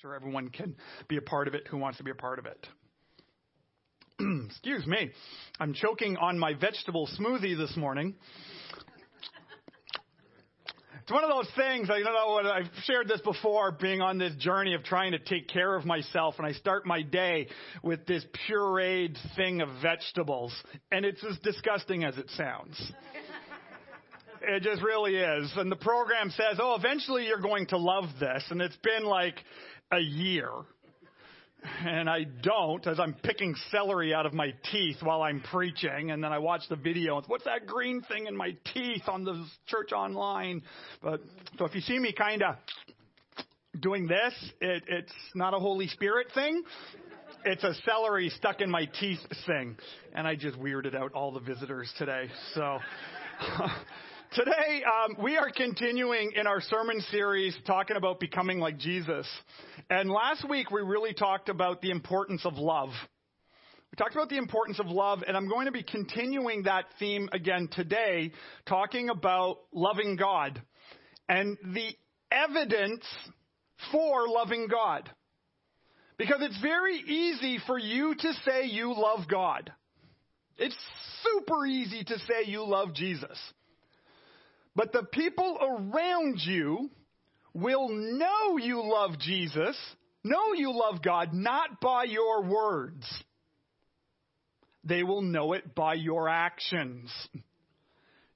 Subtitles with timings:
[0.00, 0.74] sure everyone can
[1.08, 2.66] be a part of it who wants to be a part of it.
[4.48, 5.10] Excuse me.
[5.58, 8.14] I'm choking on my vegetable smoothie this morning.
[11.02, 14.32] It's one of those things, I don't know, I've shared this before, being on this
[14.36, 17.48] journey of trying to take care of myself, and I start my day
[17.82, 20.54] with this pureed thing of vegetables,
[20.92, 22.92] and it's as disgusting as it sounds.
[24.42, 25.52] It just really is.
[25.56, 28.42] And the program says, oh, eventually you're going to love this.
[28.48, 29.34] And it's been like
[29.92, 30.48] a year.
[31.84, 36.10] And I don't, as I'm picking celery out of my teeth while I'm preaching.
[36.10, 37.18] And then I watch the video.
[37.18, 40.62] And what's that green thing in my teeth on the church online?
[41.02, 41.20] But
[41.58, 42.56] so if you see me kind of
[43.78, 46.62] doing this, it, it's not a Holy Spirit thing.
[47.44, 49.76] It's a celery stuck in my teeth thing.
[50.14, 52.28] And I just weirded out all the visitors today.
[52.54, 52.78] So.
[54.32, 59.26] Today, um, we are continuing in our sermon series talking about becoming like Jesus.
[59.90, 62.90] And last week, we really talked about the importance of love.
[62.90, 67.28] We talked about the importance of love, and I'm going to be continuing that theme
[67.32, 68.30] again today,
[68.68, 70.62] talking about loving God
[71.28, 71.88] and the
[72.30, 73.04] evidence
[73.90, 75.10] for loving God.
[76.18, 79.72] Because it's very easy for you to say you love God.
[80.56, 80.76] It's
[81.24, 83.36] super easy to say you love Jesus.
[84.74, 86.90] But the people around you
[87.52, 89.76] will know you love Jesus,
[90.22, 93.04] know you love God, not by your words.
[94.84, 97.10] They will know it by your actions.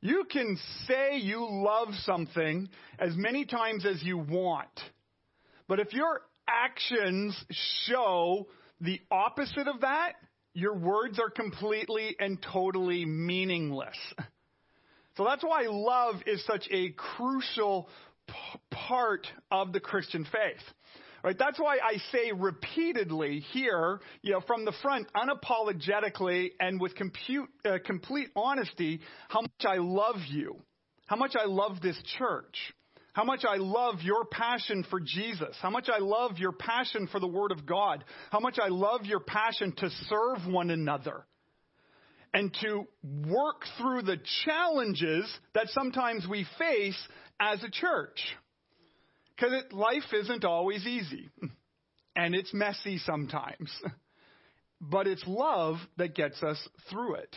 [0.01, 2.69] You can say you love something
[2.99, 4.69] as many times as you want.
[5.67, 7.35] But if your actions
[7.87, 8.49] show
[8.81, 10.13] the opposite of that,
[10.53, 13.97] your words are completely and totally meaningless.
[15.17, 17.89] So that's why love is such a crucial
[18.27, 18.35] p-
[18.71, 20.63] part of the Christian faith.
[21.23, 21.37] Right?
[21.39, 27.49] That's why I say repeatedly here, you know, from the front, unapologetically and with compute,
[27.65, 30.57] uh, complete honesty, how much I love you,
[31.07, 32.75] how much I love this church,
[33.15, 37.21] how much I love your passion for Jesus, how much I love your passion for
[37.21, 41.25] the Word of God, how much I love your passion to serve one another
[42.35, 42.85] and to
[43.29, 45.25] work through the challenges
[45.55, 47.09] that sometimes we face
[47.41, 48.21] as a church.
[49.35, 51.31] Because life isn't always easy,
[52.15, 53.73] and it's messy sometimes.
[54.81, 56.59] But it's love that gets us
[56.91, 57.35] through it.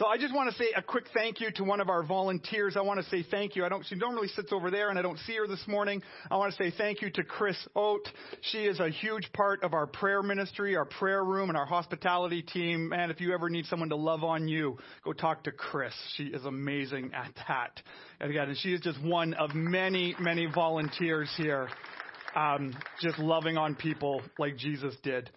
[0.00, 2.74] So I just want to say a quick thank you to one of our volunteers.
[2.74, 3.66] I want to say thank you.
[3.66, 6.02] I don't, she normally sits over there and I don't see her this morning.
[6.30, 8.08] I want to say thank you to Chris Oat.
[8.40, 12.40] She is a huge part of our prayer ministry, our prayer room, and our hospitality
[12.40, 12.94] team.
[12.94, 15.92] And if you ever need someone to love on you, go talk to Chris.
[16.16, 17.82] She is amazing at that.
[18.20, 21.68] And again, she is just one of many, many volunteers here.
[22.34, 25.28] Um, just loving on people like Jesus did.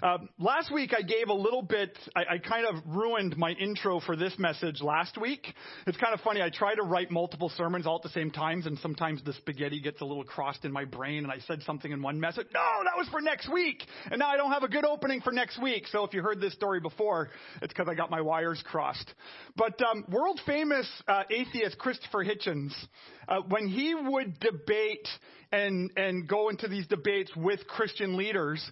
[0.00, 3.98] Uh, last week I gave a little bit, I, I, kind of ruined my intro
[3.98, 5.44] for this message last week.
[5.88, 6.40] It's kind of funny.
[6.40, 9.80] I try to write multiple sermons all at the same times, and sometimes the spaghetti
[9.80, 12.46] gets a little crossed in my brain, and I said something in one message.
[12.54, 13.82] No, that was for next week.
[14.10, 15.88] And now I don't have a good opening for next week.
[15.90, 17.30] So if you heard this story before,
[17.60, 19.12] it's because I got my wires crossed.
[19.56, 22.72] But um, world famous uh, atheist Christopher Hitchens,
[23.28, 25.08] uh, when he would debate
[25.50, 28.64] and, and go into these debates with Christian leaders,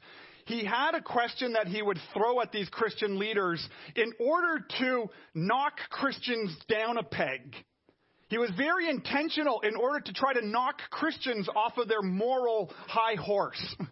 [0.47, 5.11] he had a question that he would throw at these Christian leaders in order to
[5.35, 7.55] knock Christians down a peg.
[8.29, 12.73] He was very intentional in order to try to knock Christians off of their moral
[12.87, 13.77] high horse.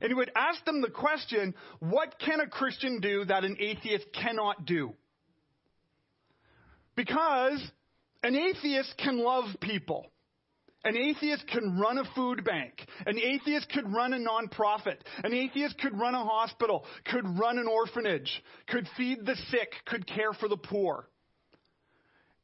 [0.00, 4.06] And he would ask them the question, what can a Christian do that an atheist
[4.12, 4.94] cannot do?
[6.96, 7.62] Because
[8.24, 10.10] an atheist can love people.
[10.84, 12.74] An atheist can run a food bank.
[13.06, 14.96] An atheist could run a nonprofit.
[15.22, 20.06] An atheist could run a hospital, could run an orphanage, could feed the sick, could
[20.06, 21.08] care for the poor.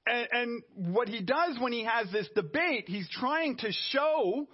[0.06, 0.62] And, and
[0.94, 4.46] what he does when he has this debate, he's trying to show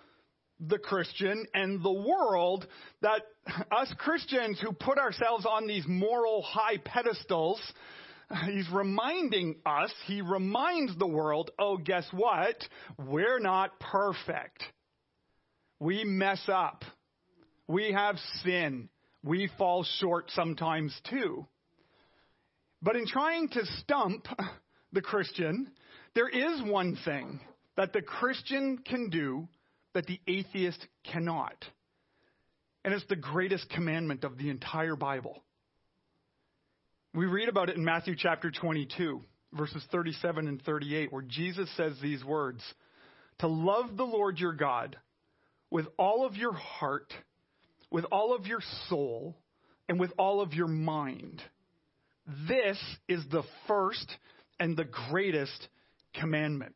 [0.61, 2.67] the Christian and the world
[3.03, 3.23] that
[3.71, 7.61] us Christians who put ourselves on these moral high pedestals
[8.47, 12.57] he's reminding us, he reminds the world, oh, guess what?
[12.99, 14.63] We're not perfect.
[15.81, 16.85] We mess up.
[17.67, 18.89] We have sin.
[19.23, 21.47] We fall short sometimes too.
[22.83, 24.27] But in trying to stump
[24.93, 25.71] the Christian,
[26.15, 27.41] there is one thing
[27.77, 29.49] that the Christian can do
[29.95, 31.65] that the atheist cannot.
[32.85, 35.43] And it's the greatest commandment of the entire Bible.
[37.15, 39.21] We read about it in Matthew chapter 22,
[39.53, 42.61] verses 37 and 38, where Jesus says these words
[43.39, 44.97] To love the Lord your God
[45.71, 47.13] with all of your heart
[47.95, 48.59] with all of your
[48.89, 49.37] soul
[49.89, 51.41] and with all of your mind.
[52.49, 52.77] This
[53.09, 54.17] is the first
[54.59, 55.69] and the greatest
[56.19, 56.75] commandment.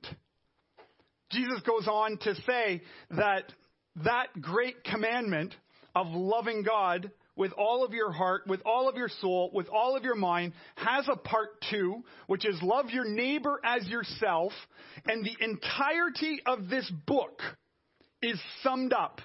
[1.32, 3.52] Jesus goes on to say that
[4.05, 5.56] that great commandment
[5.96, 9.96] of loving God with all of your heart, with all of your soul, with all
[9.96, 14.52] of your mind, has a part two, which is love your neighbor as yourself.
[15.06, 17.40] And the entirety of this book
[18.20, 19.20] is summed up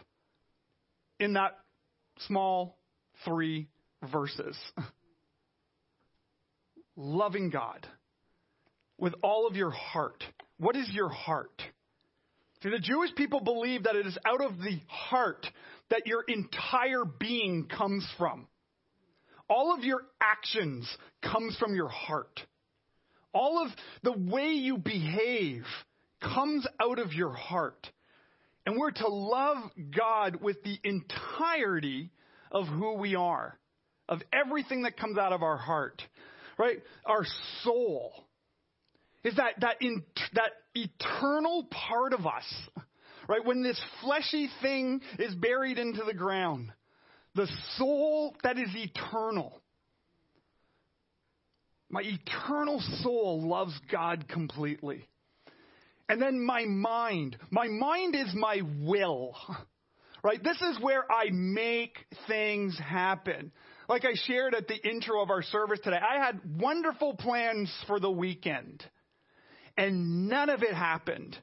[1.20, 1.58] in that
[2.28, 2.78] small
[3.26, 3.68] three
[4.12, 4.56] verses.
[6.96, 7.88] Loving God
[9.00, 10.24] with all of your heart.
[10.60, 11.60] What is your heart?
[12.62, 15.48] See, the Jewish people believe that it is out of the heart
[15.94, 18.48] that your entire being comes from.
[19.48, 20.90] All of your actions
[21.22, 22.42] comes from your heart.
[23.32, 23.70] All of
[24.02, 25.66] the way you behave
[26.20, 27.88] comes out of your heart.
[28.66, 29.58] And we're to love
[29.96, 32.10] God with the entirety
[32.52, 33.60] of who we are,
[34.10, 36.02] of everything that comes out of our heart,
[36.58, 36.78] right?
[37.06, 37.26] Our
[37.62, 38.14] soul
[39.24, 40.02] is that, that, in,
[40.34, 42.46] that eternal part of us,
[43.28, 43.44] right?
[43.44, 46.72] When this fleshy thing is buried into the ground,
[47.36, 47.48] the
[47.78, 49.60] soul that is eternal.
[51.90, 55.08] My eternal soul loves God completely.
[56.10, 57.38] And then my mind.
[57.50, 59.36] My mind is my will.
[60.24, 60.42] Right?
[60.42, 61.98] This is where I make
[62.28, 63.52] things happen.
[63.90, 68.00] Like I shared at the intro of our service today, I had wonderful plans for
[68.00, 68.86] the weekend.
[69.76, 71.38] And none of it happened.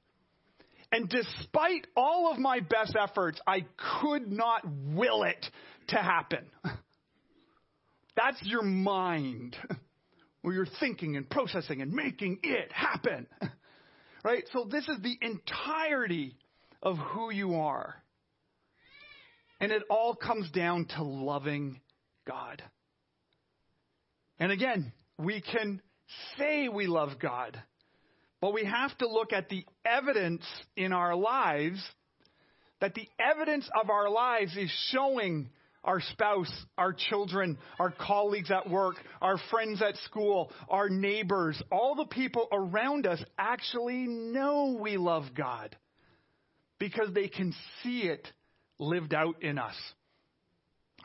[0.92, 3.64] And despite all of my best efforts, I
[4.00, 5.46] could not will it
[5.88, 6.46] to happen.
[8.16, 9.56] That's your mind,
[10.42, 13.26] where you're thinking and processing and making it happen.
[14.22, 14.44] Right?
[14.52, 16.36] So this is the entirety
[16.82, 17.94] of who you are.
[19.60, 21.80] And it all comes down to loving
[22.28, 22.62] God.
[24.38, 25.80] And again, we can
[26.36, 27.58] say we love God,
[28.40, 30.44] but we have to look at the evidence
[30.76, 31.82] in our lives
[32.80, 35.50] that the evidence of our lives is showing
[35.84, 41.94] our spouse, our children, our colleagues at work, our friends at school, our neighbors, all
[41.94, 45.76] the people around us actually know we love God
[46.78, 48.26] because they can see it
[48.78, 49.76] lived out in us.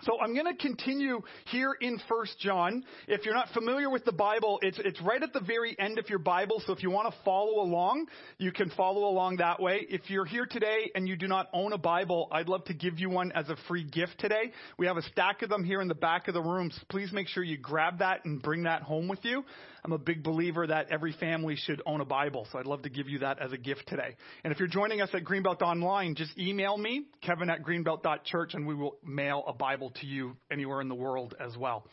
[0.03, 2.83] So I'm going to continue here in First John.
[3.07, 6.09] If you're not familiar with the Bible, it's, it's right at the very end of
[6.09, 6.61] your Bible.
[6.65, 8.07] So if you want to follow along,
[8.37, 9.85] you can follow along that way.
[9.89, 12.99] If you're here today and you do not own a Bible, I'd love to give
[12.99, 14.51] you one as a free gift today.
[14.77, 16.71] We have a stack of them here in the back of the room.
[16.71, 19.43] So please make sure you grab that and bring that home with you.
[19.85, 22.89] I'm a big believer that every family should own a Bible, so I'd love to
[22.89, 24.15] give you that as a gift today.
[24.43, 28.65] And if you're joining us at Greenbelt Online, just email me, kevin at greenbelt.church, and
[28.65, 31.85] we will mail a Bible to you anywhere in the world as well.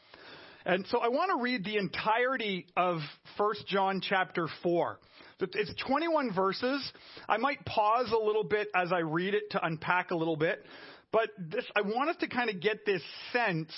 [0.64, 2.98] And so I want to read the entirety of
[3.36, 4.98] 1 John chapter 4.
[5.40, 6.92] It's 21 verses.
[7.28, 10.64] I might pause a little bit as I read it to unpack a little bit.
[11.10, 13.02] But this, I want us to kind of get this
[13.32, 13.72] sense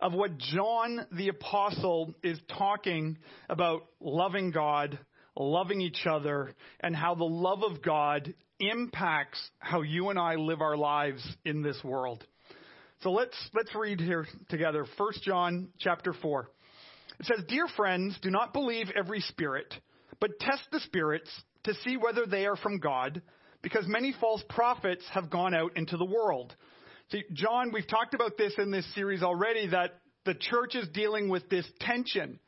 [0.00, 3.16] of what John the Apostle is talking
[3.48, 4.98] about loving God,
[5.36, 10.60] loving each other, and how the love of God impacts how you and I live
[10.60, 12.24] our lives in this world.
[13.04, 14.86] So let's let's read here together.
[14.96, 16.48] 1 John chapter 4.
[17.20, 19.78] It says, "Dear friends, do not believe every spirit,
[20.20, 21.30] but test the spirits
[21.64, 23.20] to see whether they are from God,
[23.60, 26.56] because many false prophets have gone out into the world."
[27.10, 31.28] See, John, we've talked about this in this series already that the church is dealing
[31.28, 32.40] with this tension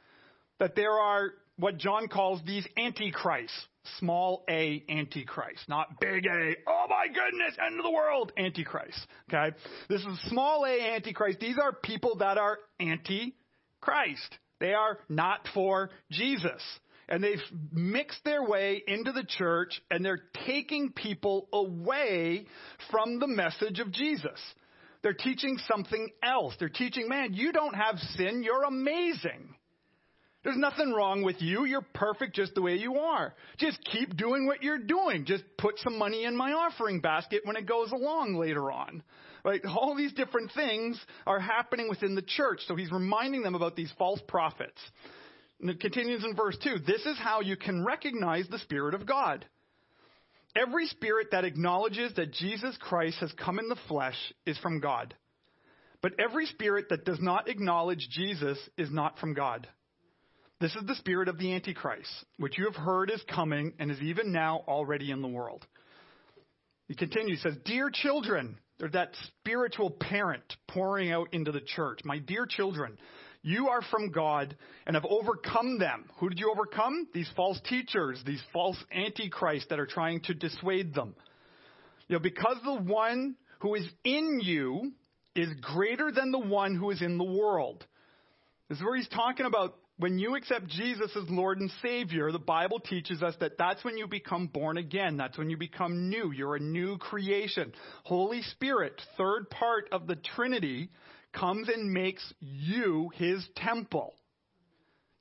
[0.59, 3.67] that there are what John calls these antichrists,
[3.99, 8.99] small a antichrist, not big A, oh my goodness, end of the world antichrist.
[9.29, 9.57] Okay?
[9.89, 11.41] This is small a antichrist.
[11.41, 14.39] These are people that are anti-Christ.
[14.61, 16.63] They are not for Jesus.
[17.09, 17.39] And they've
[17.73, 22.47] mixed their way into the church and they're taking people away
[22.91, 24.41] from the message of Jesus.
[25.03, 26.55] They're teaching something else.
[26.59, 28.43] They're teaching, man, you don't have sin.
[28.43, 29.55] You're amazing.
[30.47, 31.65] There's nothing wrong with you.
[31.65, 33.35] You're perfect just the way you are.
[33.59, 35.25] Just keep doing what you're doing.
[35.25, 39.03] Just put some money in my offering basket when it goes along later on.
[39.45, 39.61] Right?
[39.65, 42.61] All these different things are happening within the church.
[42.69, 44.79] So he's reminding them about these false prophets.
[45.61, 49.05] And it continues in verse 2 This is how you can recognize the Spirit of
[49.05, 49.45] God.
[50.55, 55.13] Every spirit that acknowledges that Jesus Christ has come in the flesh is from God.
[56.03, 59.67] But every spirit that does not acknowledge Jesus is not from God.
[60.61, 62.09] This is the spirit of the Antichrist,
[62.39, 65.67] which you have heard is coming and is even now already in the world.
[66.89, 72.01] He continues, says, Dear children, They're that spiritual parent pouring out into the church.
[72.05, 72.99] My dear children,
[73.43, 76.11] you are from God and have overcome them.
[76.19, 77.09] Who did you overcome?
[77.15, 81.15] These false teachers, these false antichrists that are trying to dissuade them.
[82.09, 84.93] You know, because the one who is in you
[85.35, 87.85] is greater than the one who is in the world.
[88.69, 92.39] This is where he's talking about when you accept Jesus as Lord and Savior, the
[92.39, 95.17] Bible teaches us that that's when you become born again.
[95.17, 96.33] That's when you become new.
[96.33, 97.73] You're a new creation.
[98.05, 100.91] Holy Spirit, third part of the Trinity,
[101.33, 104.15] comes and makes you his temple.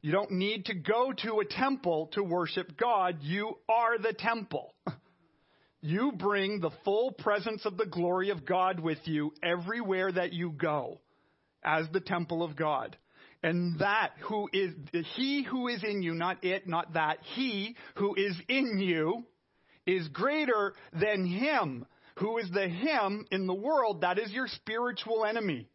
[0.01, 3.20] You don't need to go to a temple to worship God.
[3.22, 4.74] You are the temple.
[5.82, 10.50] You bring the full presence of the glory of God with you everywhere that you
[10.50, 11.00] go
[11.63, 12.98] as the temple of God.
[13.44, 14.74] And that who is,
[15.15, 19.24] he who is in you, not it, not that, he who is in you
[19.86, 21.86] is greater than him
[22.18, 24.01] who is the him in the world.
[24.01, 25.68] That is your spiritual enemy.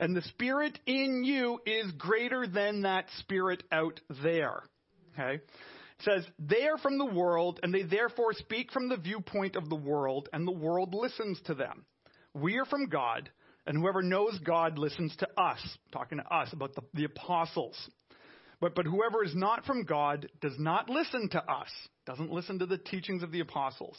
[0.00, 4.62] And the spirit in you is greater than that spirit out there.
[5.12, 5.34] Okay?
[5.34, 9.68] It says, they are from the world, and they therefore speak from the viewpoint of
[9.68, 11.84] the world, and the world listens to them.
[12.34, 13.30] We are from God,
[13.66, 15.60] and whoever knows God listens to us,
[15.92, 17.76] talking to us about the, the apostles.
[18.60, 21.68] But, but whoever is not from God does not listen to us,
[22.06, 23.96] doesn't listen to the teachings of the apostles.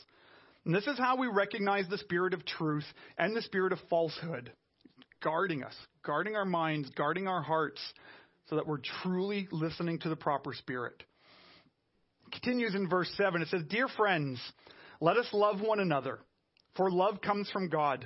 [0.66, 2.86] And this is how we recognize the spirit of truth
[3.18, 4.52] and the spirit of falsehood
[5.22, 5.74] guarding us,
[6.06, 7.82] guarding our minds, guarding our hearts,
[8.50, 11.02] so that we're truly listening to the proper spirit.
[12.32, 13.42] continues in verse 7.
[13.42, 14.40] It says, Dear friends,
[15.00, 16.20] let us love one another,
[16.76, 18.06] for love comes from God.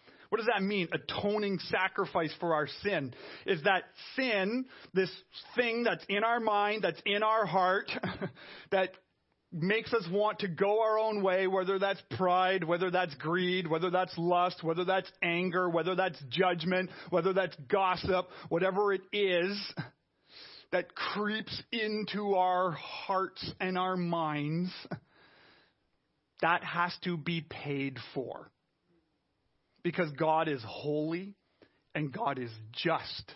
[0.31, 0.87] What does that mean?
[0.93, 3.13] Atoning sacrifice for our sin.
[3.45, 3.83] Is that
[4.15, 5.11] sin, this
[5.57, 7.91] thing that's in our mind, that's in our heart,
[8.71, 8.91] that
[9.51, 13.89] makes us want to go our own way, whether that's pride, whether that's greed, whether
[13.89, 19.61] that's lust, whether that's anger, whether that's judgment, whether that's gossip, whatever it is
[20.71, 24.71] that creeps into our hearts and our minds,
[26.41, 28.49] that has to be paid for.
[29.83, 31.33] Because God is holy
[31.95, 33.33] and God is just.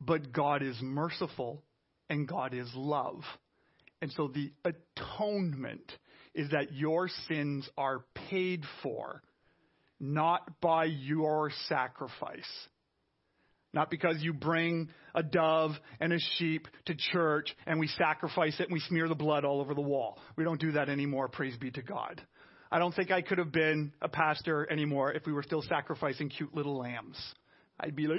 [0.00, 1.62] But God is merciful
[2.08, 3.22] and God is love.
[4.02, 5.92] And so the atonement
[6.34, 9.22] is that your sins are paid for,
[9.98, 12.68] not by your sacrifice.
[13.72, 18.64] Not because you bring a dove and a sheep to church and we sacrifice it
[18.64, 20.18] and we smear the blood all over the wall.
[20.36, 22.20] We don't do that anymore, praise be to God.
[22.72, 26.28] I don't think I could have been a pastor anymore if we were still sacrificing
[26.28, 27.16] cute little lambs.
[27.80, 28.18] I'd be like,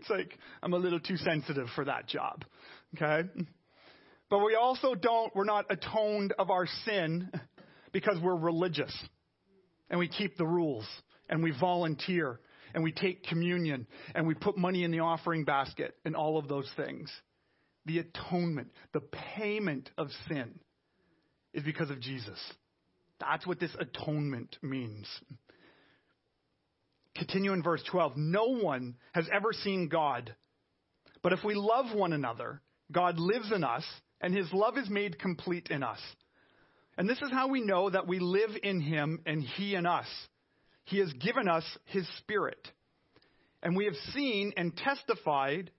[0.00, 2.44] it's like I'm a little too sensitive for that job.
[2.96, 3.28] Okay?
[4.30, 7.30] But we also don't, we're not atoned of our sin
[7.92, 8.94] because we're religious
[9.90, 10.86] and we keep the rules
[11.28, 12.40] and we volunteer
[12.74, 16.48] and we take communion and we put money in the offering basket and all of
[16.48, 17.10] those things.
[17.84, 20.58] The atonement, the payment of sin
[21.52, 22.38] is because of Jesus.
[23.20, 25.06] That's what this atonement means.
[27.16, 28.16] Continue in verse 12.
[28.16, 30.34] No one has ever seen God.
[31.22, 32.62] But if we love one another,
[32.92, 33.84] God lives in us,
[34.20, 35.98] and his love is made complete in us.
[36.96, 40.06] And this is how we know that we live in him and he in us.
[40.84, 42.68] He has given us his spirit.
[43.62, 45.70] And we have seen and testified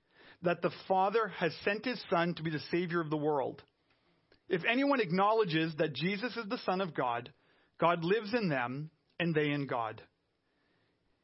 [0.43, 3.61] that the Father has sent his Son to be the Savior of the world.
[4.49, 7.31] If anyone acknowledges that Jesus is the Son of God,
[7.79, 8.89] God lives in them
[9.19, 10.01] and they in God.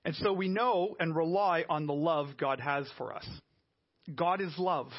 [0.06, 3.28] And so we know and rely on the love God has for us.
[4.14, 4.92] God is love.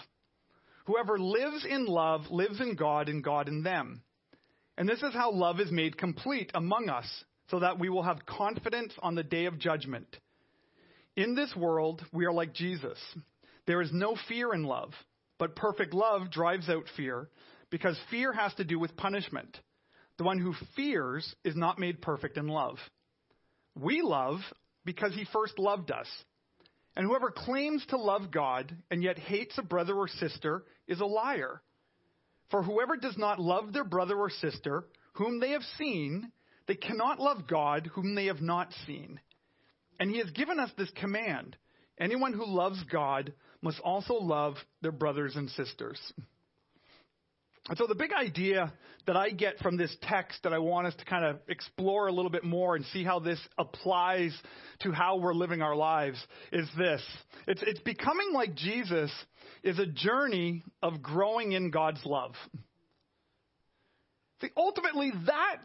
[0.87, 4.02] Whoever lives in love lives in God and God in them.
[4.76, 7.06] And this is how love is made complete among us,
[7.50, 10.09] so that we will have confidence on the day of judgment.
[11.16, 12.99] In this world, we are like Jesus.
[13.66, 14.92] There is no fear in love,
[15.38, 17.28] but perfect love drives out fear,
[17.76, 19.54] because fear has to do with punishment.
[20.16, 22.78] The one who fears is not made perfect in love.
[23.78, 24.38] We love
[24.87, 26.06] because he first loved us.
[26.97, 31.04] And whoever claims to love God and yet hates a brother or sister is a
[31.04, 31.61] liar.
[32.50, 36.33] For whoever does not love their brother or sister, whom they have seen,
[36.68, 39.21] They cannot love God whom they have not seen.
[40.00, 41.59] And he has given us this command
[42.00, 46.00] anyone who loves God must also love their brothers and sisters.
[47.69, 48.73] And so the big idea
[49.07, 52.13] that I get from this text that I want us to kind of explore a
[52.13, 54.33] little bit more and see how this applies
[54.81, 57.03] to how we're living our lives is this.
[57.49, 59.11] It's, it's becoming like Jesus
[59.65, 62.35] is a journey of growing in God's love.
[64.41, 65.57] See, ultimately, that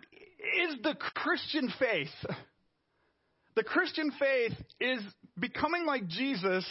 [0.64, 2.10] is the Christian faith.
[3.56, 5.02] The Christian faith is
[5.40, 6.66] becoming like Jesus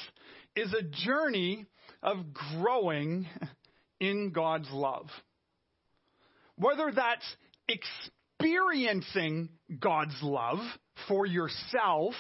[0.57, 1.67] is a journey
[2.03, 3.29] of growing
[4.01, 5.07] in God's love.
[6.57, 7.37] Whether that's
[7.69, 10.59] experiencing God's love
[11.09, 12.15] for yourself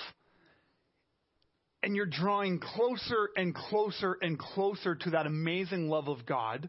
[1.82, 6.68] and you're drawing closer and closer and closer to that amazing love of God,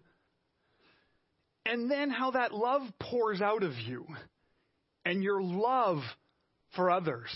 [1.65, 4.05] and then how that love pours out of you
[5.05, 5.99] and your love
[6.75, 7.29] for others,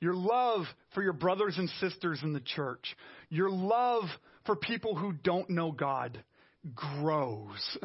[0.00, 2.96] your love for your brothers and sisters in the church,
[3.28, 4.04] your love
[4.44, 6.22] for people who don't know God
[6.74, 7.78] grows.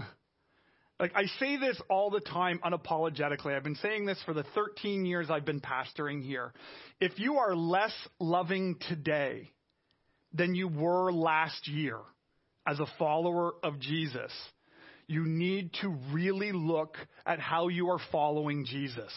[0.99, 3.55] Like, I say this all the time unapologetically.
[3.55, 6.53] I've been saying this for the 13 years I've been pastoring here.
[6.99, 9.49] If you are less loving today
[10.33, 11.97] than you were last year
[12.67, 14.31] as a follower of Jesus,
[15.07, 19.11] you need to really look at how you are following Jesus.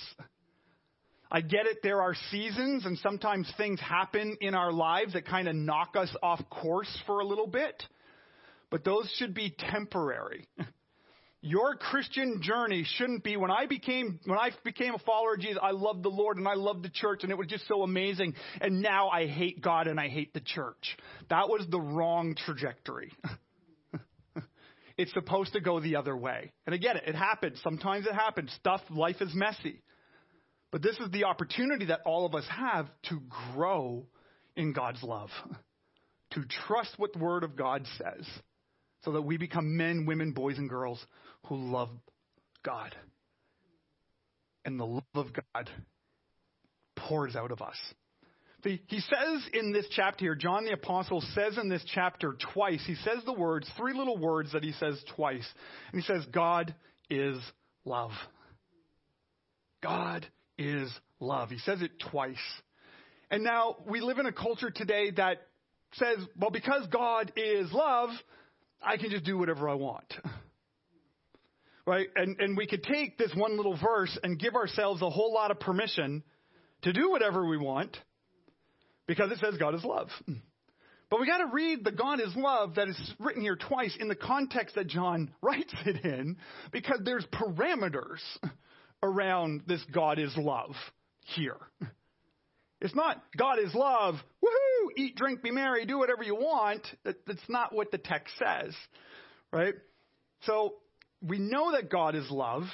[1.30, 5.48] I get it, there are seasons and sometimes things happen in our lives that kind
[5.48, 7.82] of knock us off course for a little bit,
[8.72, 10.48] but those should be temporary.
[11.42, 15.58] Your Christian journey shouldn't be when I became when I became a follower of Jesus,
[15.60, 18.34] I loved the Lord and I loved the church and it was just so amazing
[18.60, 20.96] and now I hate God and I hate the church.
[21.28, 23.12] That was the wrong trajectory.
[24.96, 26.52] it's supposed to go the other way.
[26.64, 27.60] And it, it happens.
[27.62, 28.50] Sometimes it happens.
[28.60, 29.82] Stuff life is messy.
[30.70, 33.20] But this is the opportunity that all of us have to
[33.52, 34.06] grow
[34.56, 35.28] in God's love.
[36.34, 38.24] To trust what the word of God says
[39.04, 41.04] so that we become men, women, boys, and girls
[41.46, 41.90] who love
[42.64, 42.94] God.
[44.64, 45.70] And the love of God
[46.96, 47.76] pours out of us.
[48.62, 52.94] he says in this chapter here, John the Apostle says in this chapter twice, he
[52.94, 55.46] says the words, three little words that he says twice.
[55.92, 56.74] And he says, God
[57.10, 57.38] is
[57.84, 58.12] love.
[59.82, 60.88] God is
[61.18, 61.50] love.
[61.50, 62.36] He says it twice.
[63.32, 65.38] And now we live in a culture today that
[65.94, 68.10] says, well, because God is love,
[68.84, 70.12] I can just do whatever I want.
[71.84, 72.06] Right?
[72.14, 75.50] And, and we could take this one little verse and give ourselves a whole lot
[75.50, 76.22] of permission
[76.82, 77.96] to do whatever we want
[79.08, 80.08] because it says God is love.
[81.10, 84.08] But we got to read the God is love that is written here twice in
[84.08, 86.38] the context that John writes it in
[86.72, 88.20] because there's parameters
[89.02, 90.70] around this God is love
[91.20, 91.58] here.
[92.82, 96.84] It's not God is love, woohoo, eat, drink, be merry, do whatever you want.
[97.04, 98.74] That, that's not what the text says,
[99.52, 99.74] right?
[100.46, 100.74] So
[101.22, 102.64] we know that God is love.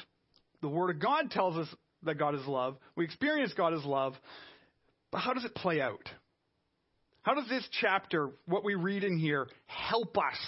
[0.62, 1.68] The Word of God tells us
[2.04, 2.78] that God is love.
[2.96, 4.14] We experience God as love.
[5.12, 6.08] But how does it play out?
[7.20, 10.38] How does this chapter, what we read in here, help us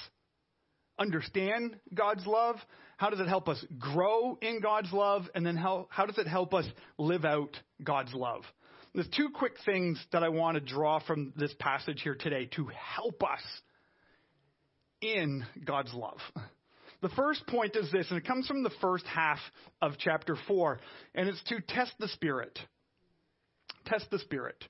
[0.98, 2.56] understand God's love?
[2.96, 5.28] How does it help us grow in God's love?
[5.34, 6.64] And then how, how does it help us
[6.96, 8.44] live out God's love?
[8.94, 12.68] There's two quick things that I want to draw from this passage here today to
[12.96, 13.42] help us
[15.00, 16.18] in God's love.
[17.00, 19.38] The first point is this, and it comes from the first half
[19.81, 20.81] of chapter 4,
[21.14, 22.59] and it's to test the Spirit.
[23.87, 24.62] Test the Spirit.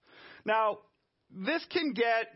[0.44, 0.78] Now,
[1.30, 2.26] this can get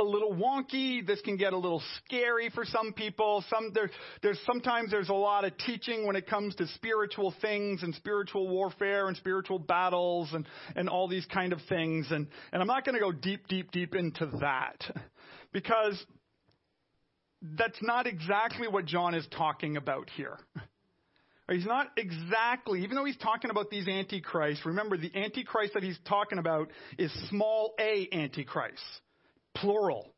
[0.00, 1.06] a little wonky.
[1.06, 3.44] This can get a little scary for some people.
[3.48, 3.90] Some there,
[4.22, 8.48] there's sometimes there's a lot of teaching when it comes to spiritual things and spiritual
[8.48, 12.06] warfare and spiritual battles and and all these kind of things.
[12.10, 14.82] And and I'm not going to go deep, deep, deep into that
[15.52, 16.04] because
[17.42, 20.38] that's not exactly what John is talking about here.
[21.50, 25.98] He's not exactly, even though he's talking about these antichrists, remember the antichrist that he's
[26.06, 28.80] talking about is small a antichrist,
[29.54, 30.12] plural.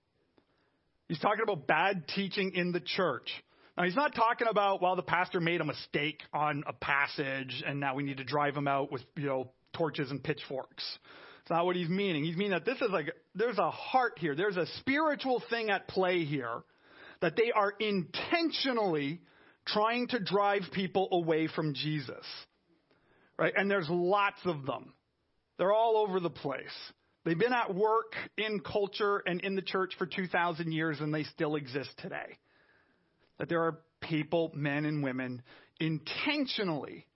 [1.08, 3.28] He's talking about bad teaching in the church.
[3.76, 7.80] Now, he's not talking about, well, the pastor made a mistake on a passage and
[7.80, 10.84] now we need to drive him out with, you know, torches and pitchforks.
[11.40, 12.24] It's not what he's meaning.
[12.24, 14.34] He's meaning that this is like, there's a heart here.
[14.34, 16.62] There's a spiritual thing at play here
[17.20, 19.20] that they are intentionally
[19.66, 22.24] trying to drive people away from Jesus.
[23.38, 23.54] Right?
[23.56, 24.92] And there's lots of them.
[25.58, 26.62] They're all over the place.
[27.24, 31.24] They've been at work in culture and in the church for 2,000 years and they
[31.24, 32.38] still exist today.
[33.38, 35.42] That there are people, men and women,
[35.80, 37.06] intentionally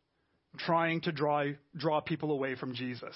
[0.59, 1.45] trying to draw,
[1.77, 3.15] draw people away from Jesus,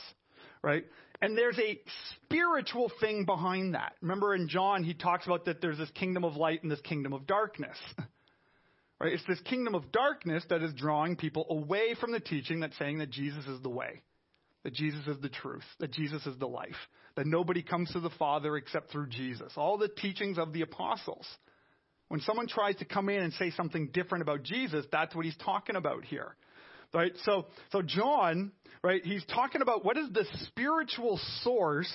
[0.63, 0.85] right?
[1.23, 1.81] And there's a
[2.25, 3.93] spiritual thing behind that.
[4.01, 7.13] Remember in John, he talks about that there's this kingdom of light and this kingdom
[7.13, 7.77] of darkness.
[9.03, 9.15] Right?
[9.15, 12.99] It's this kingdom of darkness that is drawing people away from the teaching that's saying
[12.99, 14.03] that Jesus is the way,
[14.65, 16.77] that Jesus is the truth, that Jesus is the life,
[17.17, 19.53] that nobody comes to the Father except through Jesus.
[19.57, 21.27] All the teachings of the apostles.
[22.09, 25.37] When someone tries to come in and say something different about Jesus, that's what he's
[25.37, 26.35] talking about here.
[26.93, 27.13] Right?
[27.25, 28.51] So, so John,
[28.83, 31.93] right, he's talking about what is the spiritual source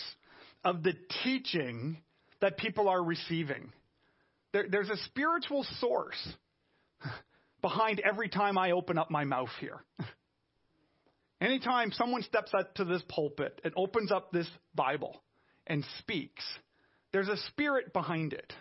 [0.63, 1.97] of the teaching
[2.39, 3.71] that people are receiving.
[4.53, 6.29] There, there's a spiritual source
[7.61, 9.83] behind every time I open up my mouth here.
[11.41, 15.21] Anytime someone steps up to this pulpit and opens up this Bible
[15.67, 16.43] and speaks,
[17.11, 18.53] there's a spirit behind it.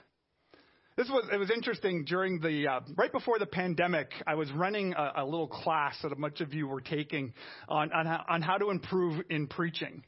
[0.96, 4.12] This was it was interesting during the uh, right before the pandemic.
[4.28, 7.34] I was running a, a, little class that a bunch of you were taking
[7.68, 10.04] on on on how to improve in preaching,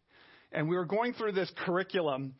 [0.53, 2.35] and we were going through this curriculum.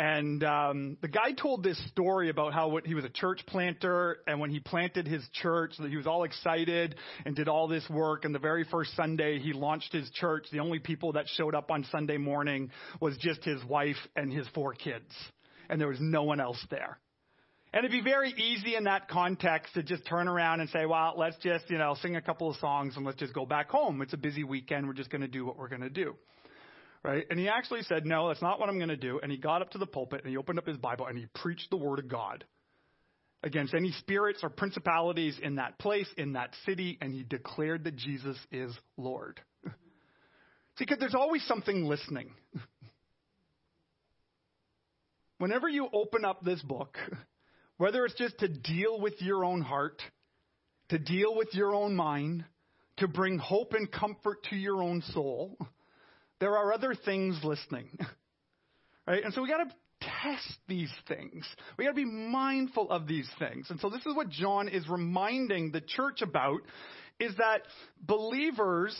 [0.00, 4.40] And um, the guy told this story about how he was a church planter, and
[4.40, 6.94] when he planted his church, he was all excited
[7.26, 8.24] and did all this work.
[8.24, 11.70] And the very first Sunday he launched his church, the only people that showed up
[11.70, 15.12] on Sunday morning was just his wife and his four kids,
[15.68, 16.98] and there was no one else there.
[17.74, 21.12] And it'd be very easy in that context to just turn around and say, well,
[21.18, 24.00] let's just, you know, sing a couple of songs and let's just go back home.
[24.00, 24.86] It's a busy weekend.
[24.86, 26.16] We're just going to do what we're going to do.
[27.02, 27.24] Right?
[27.30, 29.20] And he actually said, no, that's not what I'm going to do.
[29.22, 31.26] And he got up to the pulpit and he opened up his Bible and he
[31.34, 32.44] preached the word of God
[33.42, 37.96] against any spirits or principalities in that place, in that city, and he declared that
[37.96, 39.40] Jesus is Lord.
[39.64, 39.70] See,
[40.84, 42.32] because there's always something listening.
[45.38, 46.98] Whenever you open up this book,
[47.78, 50.02] whether it's just to deal with your own heart,
[50.90, 52.44] to deal with your own mind,
[52.98, 55.56] to bring hope and comfort to your own soul,
[56.40, 57.88] there are other things listening.
[59.06, 59.24] Right?
[59.24, 59.74] And so we got to
[60.22, 61.44] test these things.
[61.76, 63.66] We got to be mindful of these things.
[63.70, 66.60] And so this is what John is reminding the church about
[67.18, 67.62] is that
[68.00, 68.94] believers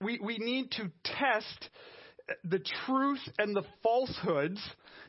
[0.00, 1.70] we, we need to test
[2.44, 4.60] the truth and the falsehoods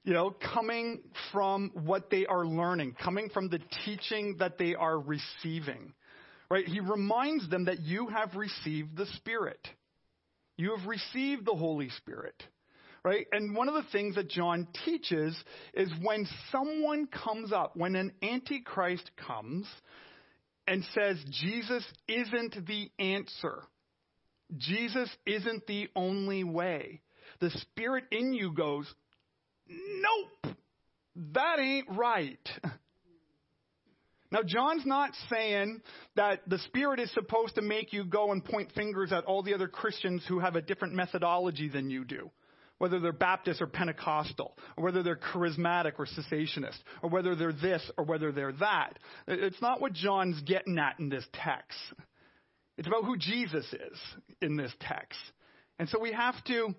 [0.08, 1.02] you know, coming
[1.34, 5.94] from what they are learning, coming from the teaching that they are receiving.
[6.50, 6.66] Right?
[6.66, 9.60] He reminds them that you have received the Spirit.
[10.58, 12.36] You have received the Holy Spirit.
[13.04, 13.28] Right?
[13.32, 15.38] And one of the things that John teaches
[15.74, 19.66] is when someone comes up, when an antichrist comes
[20.68, 23.64] and says Jesus isn't the answer.
[24.58, 27.02] Jesus isn't the only way.
[27.40, 28.92] The spirit in you goes,
[29.70, 30.56] Nope,
[31.34, 32.50] that ain't right.
[34.32, 35.82] Now, John's not saying
[36.16, 39.54] that the Spirit is supposed to make you go and point fingers at all the
[39.54, 42.30] other Christians who have a different methodology than you do,
[42.78, 47.90] whether they're Baptist or Pentecostal, or whether they're charismatic or cessationist, or whether they're this
[47.98, 49.00] or whether they're that.
[49.28, 51.80] It's not what John's getting at in this text.
[52.78, 54.00] It's about who Jesus is
[54.42, 55.20] in this text.
[55.80, 56.76] And so we have to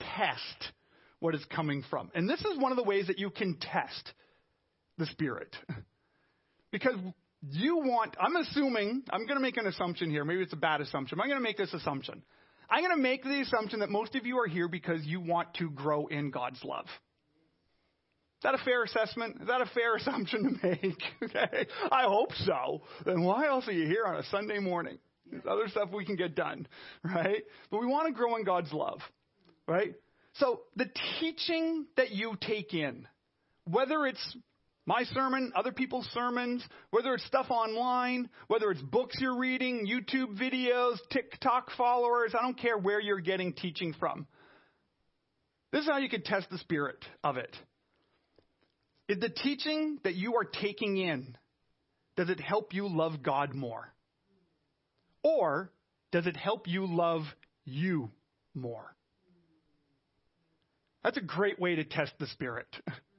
[0.00, 0.72] test
[1.20, 2.10] what is coming from.
[2.14, 4.12] And this is one of the ways that you can test
[4.98, 5.54] the Spirit.
[6.74, 6.96] because
[7.52, 10.24] you want, I'm assuming, I'm going to make an assumption here.
[10.24, 11.20] Maybe it's a bad assumption.
[11.20, 12.20] I'm going to make this assumption.
[12.68, 15.54] I'm going to make the assumption that most of you are here because you want
[15.58, 16.86] to grow in God's love.
[16.86, 19.36] Is that a fair assessment?
[19.40, 21.00] Is that a fair assumption to make?
[21.22, 21.68] okay.
[21.92, 22.82] I hope so.
[23.06, 24.98] Then why else are you here on a Sunday morning?
[25.30, 26.66] There's other stuff we can get done,
[27.04, 27.44] right?
[27.70, 28.98] But we want to grow in God's love,
[29.68, 29.94] right?
[30.34, 33.06] So the teaching that you take in,
[33.64, 34.36] whether it's
[34.86, 40.38] my sermon, other people's sermons, whether it's stuff online, whether it's books you're reading, YouTube
[40.38, 44.26] videos, TikTok followers, I don't care where you're getting teaching from.
[45.72, 47.54] This is how you can test the spirit of it.
[49.08, 51.36] Is the teaching that you are taking in,
[52.16, 53.92] does it help you love God more?
[55.22, 55.72] Or
[56.12, 57.22] does it help you love
[57.64, 58.10] you
[58.54, 58.94] more?
[61.02, 62.68] That's a great way to test the spirit.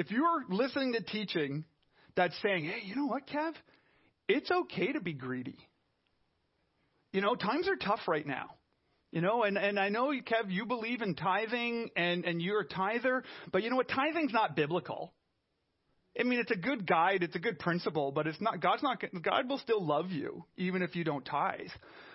[0.00, 1.66] If you're listening to teaching
[2.16, 3.52] that's saying, hey, you know what, Kev?
[4.28, 5.58] It's okay to be greedy.
[7.12, 8.54] You know, times are tough right now.
[9.12, 12.66] You know, and, and I know, Kev, you believe in tithing and, and you're a
[12.66, 13.88] tither, but you know what?
[13.88, 15.12] Tithing's not biblical.
[16.18, 19.02] I mean, it's a good guide, it's a good principle, but it's not, God's not,
[19.20, 21.68] God will still love you even if you don't tithe.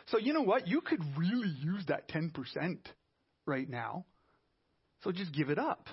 [0.08, 0.68] So you know what?
[0.68, 2.80] You could really use that 10%
[3.46, 4.06] right now.
[5.04, 5.88] So just give it up.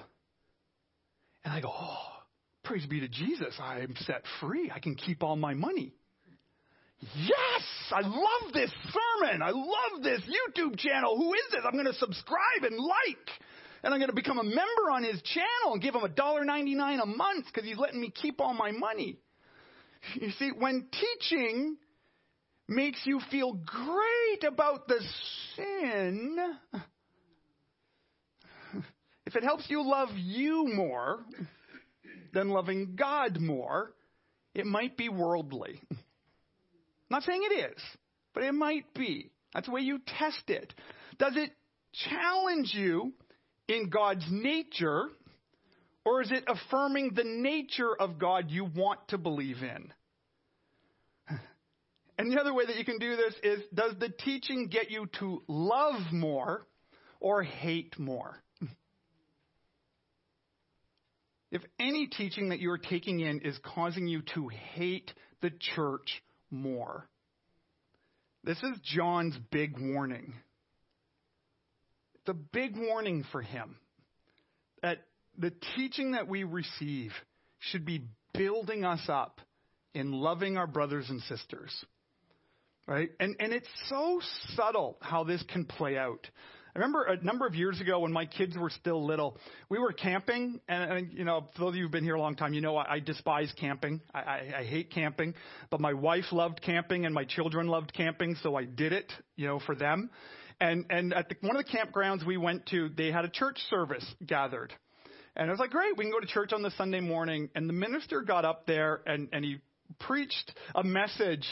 [1.45, 2.09] And I go, oh,
[2.65, 3.55] praise be to Jesus.
[3.61, 4.71] I'm set free.
[4.75, 5.93] I can keep all my money.
[7.01, 9.43] yes, I love this sermon.
[9.43, 11.17] I love this YouTube channel.
[11.17, 11.61] Who is this?
[11.65, 13.29] I'm going to subscribe and like.
[13.83, 17.07] And I'm going to become a member on his channel and give him $1.99 a
[17.07, 19.19] month because he's letting me keep all my money.
[20.15, 21.77] You see, when teaching
[22.69, 25.01] makes you feel great about the
[25.57, 26.39] sin,
[29.33, 31.21] if it helps you love you more
[32.35, 33.95] than loving God more,
[34.55, 35.81] it might be worldly.
[35.91, 35.99] I'm
[37.09, 37.83] not saying it is,
[38.35, 39.31] but it might be.
[39.55, 40.75] That's the way you test it.
[41.19, 41.51] Does it
[42.11, 43.15] challenge you
[43.69, 45.07] in God's nature,
[46.05, 49.93] or is it affirming the nature of God you want to believe in?
[52.19, 55.09] And the other way that you can do this is does the teaching get you
[55.19, 56.67] to love more
[57.19, 58.42] or hate more?
[61.53, 65.13] If any teaching that you are taking in is causing you to hate
[65.43, 67.07] the church more,
[68.43, 70.33] this is John's big warning.
[72.15, 73.77] It's a big warning for him
[74.83, 75.05] that
[75.37, 77.13] the teaching that we receive
[77.59, 79.41] should be building us up
[79.95, 81.85] in loving our brothers and sisters.
[82.87, 83.11] Right?
[83.21, 84.21] And, and it's so
[84.57, 86.27] subtle how this can play out.
[86.75, 89.37] I remember a number of years ago when my kids were still little,
[89.69, 92.21] we were camping, and, and you know, for those of you who've been here a
[92.21, 94.01] long time, you know I, I despise camping.
[94.15, 95.35] I, I, I hate camping,
[95.69, 99.47] but my wife loved camping and my children loved camping, so I did it, you
[99.47, 100.09] know, for them.
[100.61, 103.59] And and at the, one of the campgrounds we went to, they had a church
[103.69, 104.73] service gathered,
[105.37, 107.51] and I was like, great, we can go to church on the Sunday morning.
[107.55, 109.59] And the minister got up there and and he
[109.99, 111.47] preached a message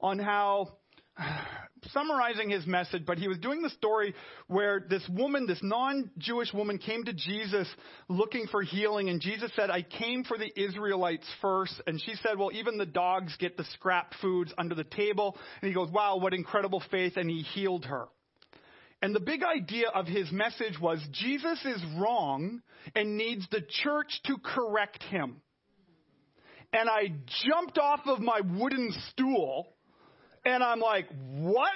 [0.00, 0.76] on how
[1.92, 4.14] summarizing his message, but he was doing the story
[4.46, 7.68] where this woman, this non Jewish woman, came to Jesus
[8.08, 11.80] looking for healing, and Jesus said, I came for the Israelites first.
[11.86, 15.36] And she said, Well, even the dogs get the scrap foods under the table.
[15.60, 17.16] And he goes, Wow, what incredible faith.
[17.16, 18.06] And he healed her.
[19.02, 22.60] And the big idea of his message was Jesus is wrong
[22.94, 25.36] and needs the church to correct him.
[26.72, 27.12] And I
[27.46, 29.74] jumped off of my wooden stool
[30.44, 31.06] and I'm like,
[31.38, 31.70] what?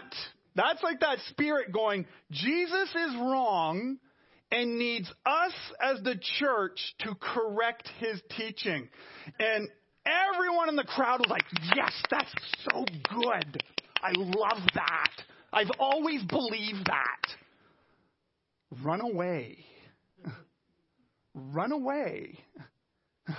[0.55, 3.99] That's like that spirit going, Jesus is wrong
[4.51, 8.89] and needs us as the church to correct his teaching.
[9.39, 9.69] And
[10.07, 12.33] everyone in the crowd was like, yes, that's
[12.71, 13.63] so good.
[14.03, 15.11] I love that.
[15.53, 18.83] I've always believed that.
[18.83, 19.59] Run away.
[21.35, 22.39] Run away.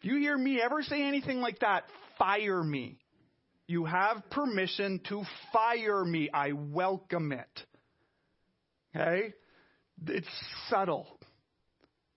[0.00, 1.82] If you hear me ever say anything like that,
[2.18, 2.98] fire me.
[3.68, 6.30] You have permission to fire me.
[6.32, 7.66] I welcome it.
[8.96, 9.34] Okay?
[10.06, 10.26] It's
[10.70, 11.06] subtle.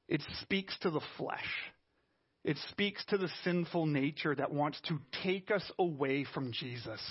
[0.08, 1.46] It speaks to the flesh.
[2.46, 7.02] It speaks to the sinful nature that wants to take us away from Jesus.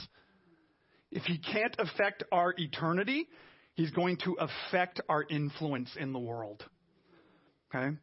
[1.13, 3.29] If he can't affect our eternity,
[3.75, 6.65] he's going to affect our influence in the world.
[7.75, 7.95] Okay?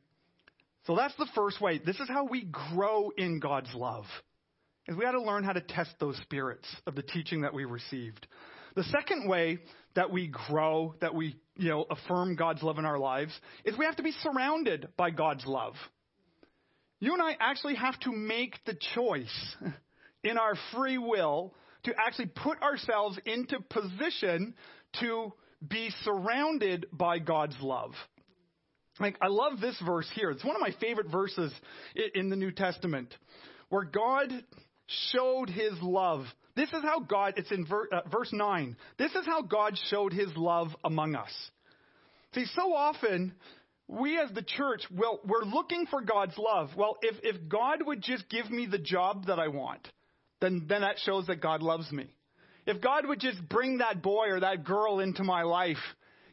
[0.85, 1.79] So that's the first way.
[1.83, 4.05] This is how we grow in God's love
[4.87, 7.65] is we got to learn how to test those spirits of the teaching that we
[7.65, 8.27] received.
[8.75, 9.59] The second way
[9.95, 13.33] that we grow, that we, you know, affirm God's love in our lives
[13.65, 15.73] is we have to be surrounded by God's love.
[16.99, 19.55] You and I actually have to make the choice
[20.23, 24.53] in our free will to actually put ourselves into position
[24.99, 25.33] to
[25.67, 27.91] be surrounded by God's love.
[28.99, 30.31] Like, I love this verse here.
[30.31, 31.51] It's one of my favorite verses
[32.15, 33.13] in the New Testament
[33.69, 34.31] where God
[35.11, 36.25] showed his love.
[36.55, 38.75] This is how God, it's in ver, uh, verse 9.
[38.97, 41.31] This is how God showed his love among us.
[42.33, 43.33] See, so often,
[43.87, 46.69] we as the church, well, we're looking for God's love.
[46.75, 49.87] Well, if, if God would just give me the job that I want,
[50.41, 52.07] then, then that shows that God loves me.
[52.65, 55.77] If God would just bring that boy or that girl into my life,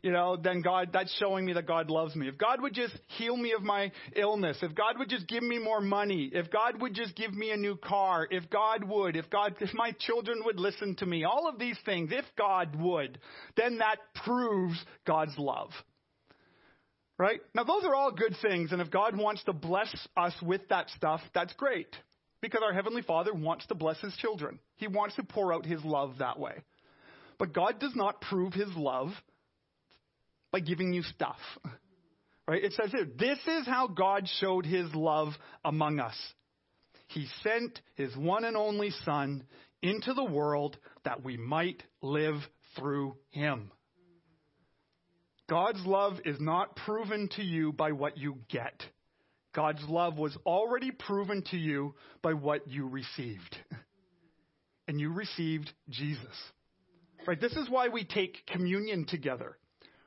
[0.05, 2.29] you know, then God, that's showing me that God loves me.
[2.29, 5.59] If God would just heal me of my illness, if God would just give me
[5.59, 9.31] more money, if God would just give me a new car, if God would, if
[9.31, 13.19] God, if my children would listen to me, all of these things, if God would,
[13.57, 15.71] then that proves God's love.
[17.17, 17.41] Right?
[17.55, 19.89] Now those are all good things, and if God wants to bless
[20.19, 21.97] us with that stuff, that's great.
[22.43, 24.59] Because our Heavenly Father wants to bless His children.
[24.77, 26.57] He wants to pour out His love that way.
[27.39, 29.09] But God does not prove His love
[30.55, 31.41] by giving you stuff.
[32.47, 32.63] Right?
[32.63, 35.33] It says here, this is how God showed his love
[35.65, 36.15] among us.
[37.09, 39.43] He sent his one and only Son
[39.83, 42.37] into the world that we might live
[42.77, 43.73] through him.
[45.51, 48.81] God's love is not proven to you by what you get.
[49.57, 53.57] God's love was already proven to you by what you received.
[54.87, 56.37] and you received Jesus.
[57.27, 57.41] Right?
[57.41, 59.57] This is why we take communion together.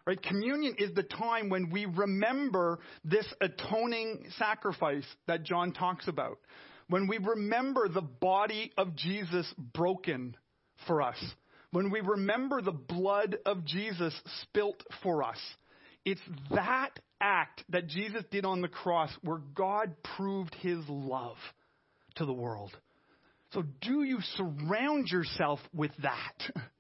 [0.08, 0.22] Right?
[0.24, 6.40] Communion is the time when we remember this atoning sacrifice that John talks about.
[6.88, 10.38] When we remember the body of Jesus broken
[10.88, 11.18] for us.
[11.72, 15.40] When we remember the blood of Jesus spilt for us.
[16.06, 21.36] It's that act that Jesus did on the cross where God proved his love
[22.16, 22.72] to the world.
[23.52, 26.52] So, do you surround yourself with that?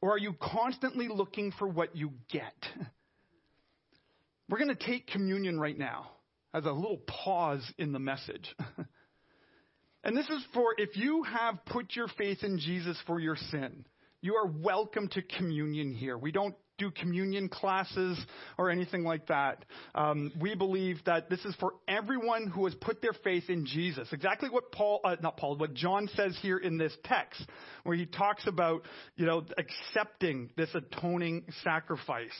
[0.00, 2.54] Or are you constantly looking for what you get?
[4.48, 6.10] We're going to take communion right now
[6.54, 8.54] as a little pause in the message.
[10.04, 13.84] and this is for if you have put your faith in Jesus for your sin,
[14.20, 16.16] you are welcome to communion here.
[16.16, 18.18] We don't do communion classes
[18.58, 19.64] or anything like that.
[19.94, 24.08] Um, we believe that this is for everyone who has put their faith in Jesus.
[24.12, 27.44] Exactly what Paul, uh, not Paul, what John says here in this text,
[27.84, 28.82] where he talks about,
[29.16, 32.30] you know, accepting this atoning sacrifice.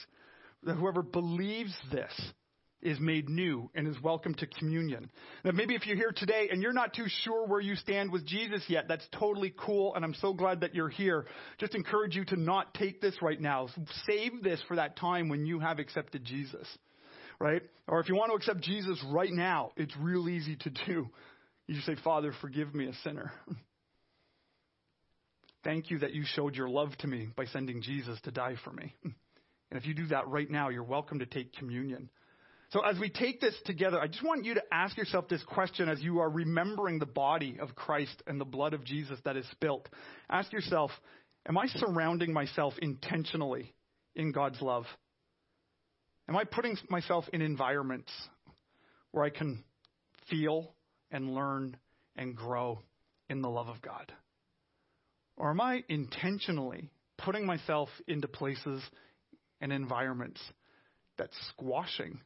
[0.63, 2.13] That whoever believes this
[2.83, 5.11] is made new and is welcome to communion.
[5.45, 8.27] Now, maybe if you're here today and you're not too sure where you stand with
[8.27, 11.27] Jesus yet, that's totally cool, and I'm so glad that you're here.
[11.59, 13.69] Just encourage you to not take this right now.
[14.07, 16.67] Save this for that time when you have accepted Jesus,
[17.41, 17.63] right?
[17.89, 21.09] Or if you want to accept Jesus right now, it's real easy to do.
[21.67, 23.33] You say, Father, forgive me, a sinner.
[25.65, 28.73] Thank you that you showed your love to me by sending Jesus to die for
[28.73, 28.95] me.
[29.69, 32.09] And if you do that right now, you're welcome to take communion.
[32.71, 35.89] So, as we take this together, I just want you to ask yourself this question
[35.89, 39.47] as you are remembering the body of Christ and the blood of Jesus that is
[39.53, 39.89] spilt.
[40.29, 40.91] Ask yourself,
[41.49, 43.73] am I surrounding myself intentionally
[44.17, 44.85] in God's love?
[46.29, 48.11] Am I putting myself in environments
[49.13, 49.63] where I can
[50.29, 50.75] feel
[51.13, 51.77] and learn
[52.17, 52.81] and grow
[53.31, 54.13] in the love of God?
[55.37, 58.83] Or am I intentionally putting myself into places
[59.61, 60.41] and environments
[61.17, 62.19] that's squashing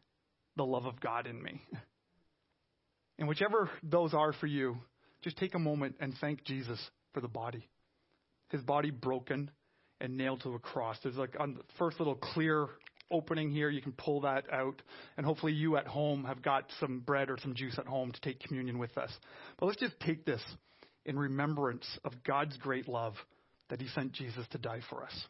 [0.56, 1.62] the love of God in me.
[3.18, 4.78] And whichever those are for you,
[5.22, 6.80] just take a moment and thank Jesus
[7.12, 7.68] for the body.
[8.48, 9.50] His body broken
[10.00, 10.96] and nailed to a cross.
[11.02, 12.68] There's like on the first little clear
[13.10, 14.80] opening here, you can pull that out.
[15.16, 18.20] And hopefully you at home have got some bread or some juice at home to
[18.20, 19.10] take communion with us.
[19.58, 20.42] But let's just take this
[21.04, 23.14] in remembrance of God's great love
[23.68, 25.24] that He sent Jesus to die for us.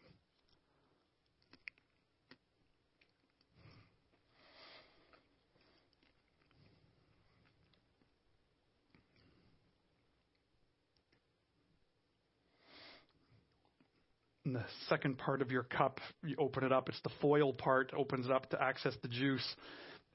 [14.45, 16.89] In the second part of your cup, you open it up.
[16.89, 19.47] It's the foil part, opens it up to access the juice.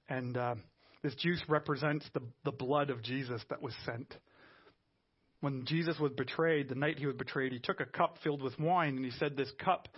[0.09, 0.57] And uh,
[1.03, 4.13] this juice represents the, the blood of Jesus that was sent.
[5.41, 8.59] When Jesus was betrayed, the night he was betrayed, he took a cup filled with
[8.59, 9.89] wine and he said, This cup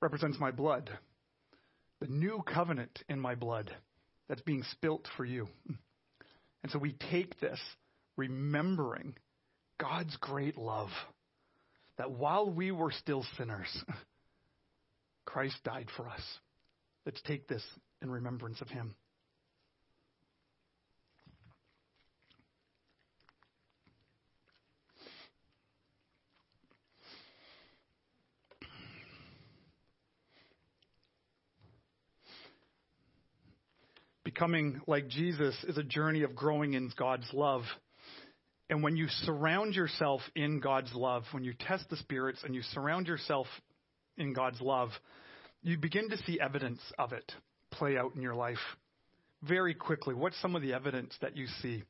[0.00, 0.90] represents my blood,
[2.00, 3.70] the new covenant in my blood
[4.28, 5.48] that's being spilt for you.
[6.62, 7.60] And so we take this
[8.16, 9.14] remembering
[9.78, 10.90] God's great love
[11.98, 13.68] that while we were still sinners,
[15.26, 16.22] Christ died for us.
[17.04, 17.62] Let's take this
[18.00, 18.94] in remembrance of him.
[34.24, 37.62] Becoming like Jesus is a journey of growing in God's love.
[38.70, 42.62] And when you surround yourself in God's love, when you test the spirits and you
[42.74, 43.46] surround yourself
[44.16, 44.90] in God's love,
[45.62, 47.32] you begin to see evidence of it
[47.70, 48.58] play out in your life
[49.42, 50.14] very quickly.
[50.14, 51.82] What's some of the evidence that you see?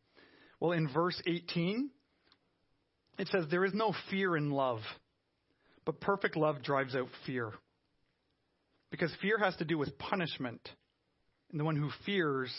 [0.61, 1.91] Well, in verse 18,
[3.19, 4.81] it says, There is no fear in love,
[5.85, 7.53] but perfect love drives out fear.
[8.91, 10.67] Because fear has to do with punishment,
[11.51, 12.53] and the one who fears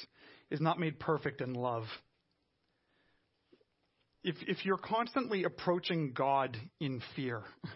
[0.52, 1.86] is not made perfect in love
[4.24, 7.70] if, if you're constantly approaching God in fear, oh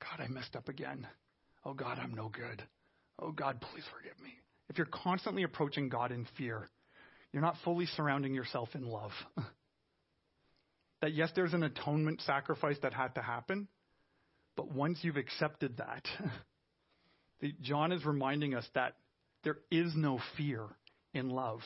[0.00, 1.06] God, I messed up again.
[1.64, 2.62] Oh God, I'm no good.
[3.20, 4.30] Oh God, please forgive me.
[4.68, 6.68] If you're constantly approaching God in fear,
[7.32, 9.12] you're not fully surrounding yourself in love.
[11.00, 13.68] that yes, there's an atonement sacrifice that had to happen,
[14.56, 16.06] but once you've accepted that,
[17.62, 18.94] John is reminding us that
[19.44, 20.64] there is no fear
[21.12, 21.60] in love.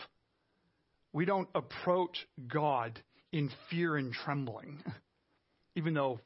[1.17, 2.15] We don't approach
[2.47, 3.01] God
[3.33, 4.85] in fear and trembling,
[5.75, 6.21] even though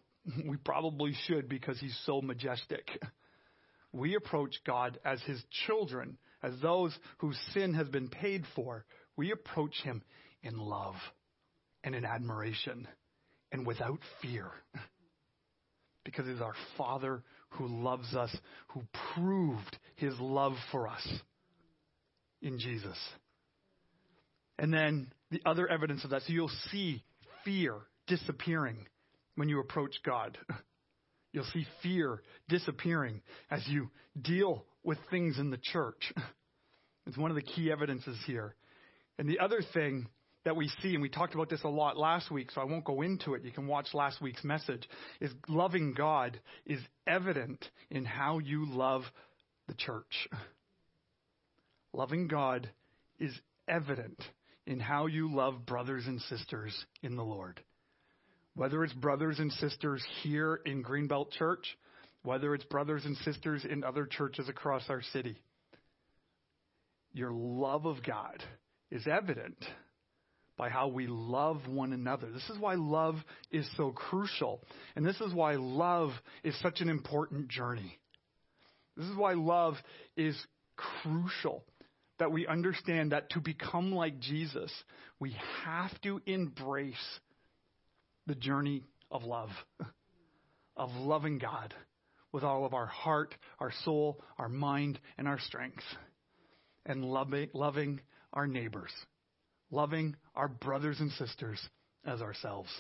[0.45, 2.91] we probably should because he's so majestic.
[3.93, 8.84] We approach God as his children, as those whose sin has been paid for.
[9.16, 10.03] We approach him
[10.43, 10.97] in love
[11.84, 12.88] and in admiration,
[13.53, 14.51] and without fear.
[16.03, 18.34] Because is our Father who loves us,
[18.68, 18.82] who
[19.14, 21.07] proved his love for us
[22.41, 22.97] in Jesus.
[24.61, 27.02] And then the other evidence of that, so you'll see
[27.46, 27.74] fear
[28.06, 28.86] disappearing
[29.34, 30.38] when you approach God.
[31.32, 33.88] You'll see fear disappearing as you
[34.20, 36.12] deal with things in the church.
[37.06, 38.54] It's one of the key evidences here.
[39.18, 40.06] And the other thing
[40.44, 42.84] that we see, and we talked about this a lot last week, so I won't
[42.84, 43.42] go into it.
[43.42, 44.86] You can watch last week's message,
[45.18, 49.02] is loving God is evident in how you love
[49.66, 50.28] the church.
[51.94, 52.70] Loving God
[53.18, 53.32] is
[53.66, 54.22] evident
[54.70, 57.60] in how you love brothers and sisters in the Lord.
[58.54, 61.76] Whether it's brothers and sisters here in Greenbelt Church,
[62.22, 65.36] whether it's brothers and sisters in other churches across our city,
[67.12, 68.44] your love of God
[68.92, 69.56] is evident
[70.56, 72.30] by how we love one another.
[72.30, 73.16] This is why love
[73.50, 74.62] is so crucial.
[74.94, 76.10] And this is why love
[76.44, 77.98] is such an important journey.
[78.96, 79.74] This is why love
[80.16, 80.36] is
[80.76, 81.64] crucial.
[82.20, 84.70] That we understand that to become like Jesus,
[85.18, 86.94] we have to embrace
[88.26, 89.48] the journey of love,
[90.76, 91.74] of loving God
[92.30, 95.82] with all of our heart, our soul, our mind, and our strength,
[96.86, 98.00] and loving, loving
[98.32, 98.92] our neighbors,
[99.70, 101.58] loving our brothers and sisters
[102.04, 102.70] as ourselves.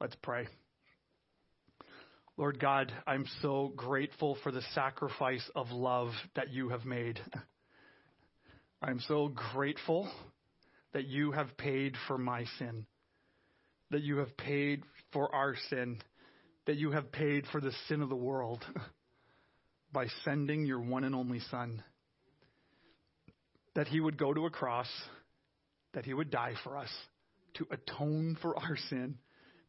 [0.00, 0.46] Let's pray.
[2.36, 7.20] Lord God, I'm so grateful for the sacrifice of love that you have made.
[8.86, 10.06] I'm so grateful
[10.92, 12.84] that you have paid for my sin,
[13.90, 16.02] that you have paid for our sin,
[16.66, 18.62] that you have paid for the sin of the world
[19.92, 21.82] by sending your one and only Son,
[23.74, 24.90] that he would go to a cross,
[25.94, 26.90] that he would die for us
[27.54, 29.16] to atone for our sin,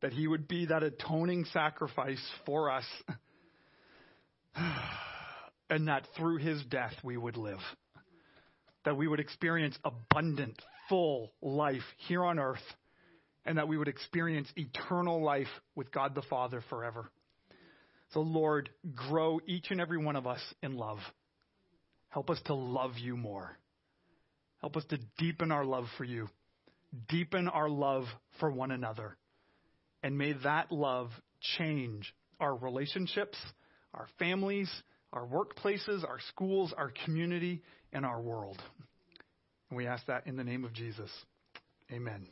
[0.02, 2.86] that he would be that atoning sacrifice for us,
[5.70, 7.62] and that through his death we would live
[8.86, 12.64] that we would experience abundant, full life here on earth,
[13.46, 17.10] and that we would experience eternal life with God the Father forever.
[18.14, 21.00] So, Lord, grow each and every one of us in love.
[22.10, 23.58] Help us to love you more.
[24.62, 26.30] Help us to deepen our love for you,
[27.10, 28.06] deepen our love
[28.40, 29.18] for one another.
[30.02, 31.10] And may that love
[31.58, 33.38] change our relationships,
[33.94, 34.70] our families,
[35.16, 38.62] our workplaces, our schools, our community, and our world.
[39.70, 41.10] And we ask that in the name of Jesus.
[41.92, 42.28] Amen.